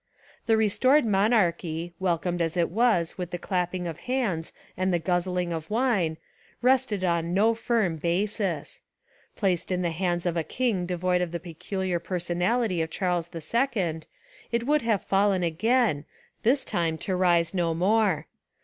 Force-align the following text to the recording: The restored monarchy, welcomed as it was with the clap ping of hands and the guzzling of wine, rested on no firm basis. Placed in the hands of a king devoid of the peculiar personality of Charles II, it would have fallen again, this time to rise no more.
The 0.47 0.57
restored 0.57 1.05
monarchy, 1.05 1.93
welcomed 1.99 2.41
as 2.41 2.57
it 2.57 2.71
was 2.71 3.19
with 3.19 3.29
the 3.29 3.37
clap 3.37 3.71
ping 3.71 3.85
of 3.85 3.99
hands 4.09 4.51
and 4.75 4.91
the 4.91 4.97
guzzling 4.97 5.53
of 5.53 5.69
wine, 5.69 6.17
rested 6.63 7.03
on 7.03 7.35
no 7.35 7.53
firm 7.53 7.97
basis. 7.97 8.81
Placed 9.35 9.71
in 9.71 9.83
the 9.83 9.91
hands 9.91 10.25
of 10.25 10.35
a 10.35 10.43
king 10.43 10.87
devoid 10.87 11.21
of 11.21 11.31
the 11.31 11.39
peculiar 11.39 11.99
personality 11.99 12.81
of 12.81 12.89
Charles 12.89 13.29
II, 13.35 13.99
it 14.51 14.65
would 14.65 14.81
have 14.81 15.03
fallen 15.05 15.43
again, 15.43 16.05
this 16.41 16.65
time 16.65 16.97
to 16.97 17.15
rise 17.15 17.53
no 17.53 17.75
more. 17.75 18.25